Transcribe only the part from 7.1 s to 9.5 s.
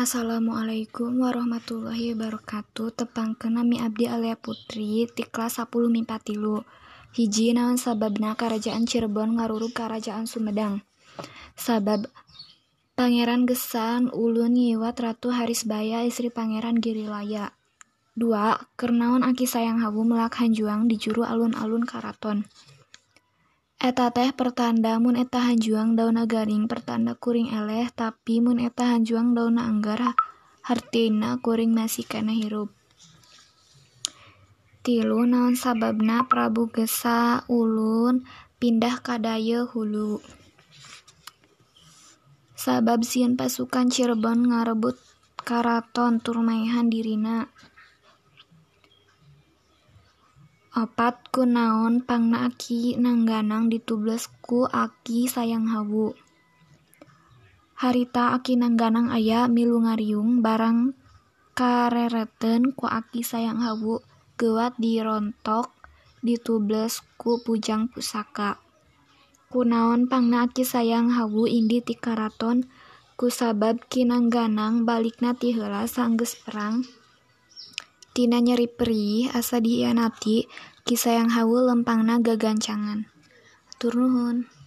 hiji naon sababna kerajaan Cirebon